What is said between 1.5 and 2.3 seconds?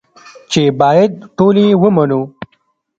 يې ومنو.